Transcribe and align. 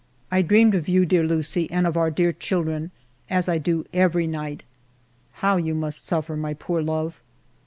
I 0.31 0.41
dreamed 0.41 0.73
of 0.73 0.87
you, 0.89 1.05
dear 1.05 1.21
Lucie, 1.21 1.69
and 1.69 1.85
of 1.85 1.95
our 1.95 2.09
dear 2.09 2.33
children, 2.33 2.89
as 3.29 3.47
I 3.47 3.59
do 3.59 3.85
every 3.93 4.25
night. 4.25 4.63
How 5.45 5.57
you 5.57 5.75
must 5.75 6.03
suffer, 6.03 6.35
my 6.35 6.55
poor 6.55 6.81
love 6.81 7.21